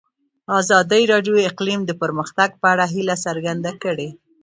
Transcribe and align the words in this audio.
ازادي 0.59 1.01
راډیو 1.11 1.33
د 1.39 1.41
اقلیم 1.51 1.81
د 1.85 1.91
پرمختګ 2.01 2.49
په 2.61 2.67
اړه 2.73 2.85
هیله 2.93 3.15
څرګنده 3.25 3.71
کړې. 3.83 4.09